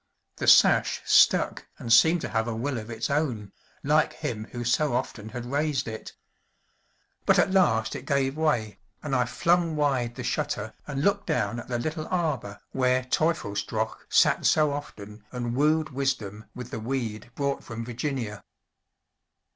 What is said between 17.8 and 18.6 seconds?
Virginia.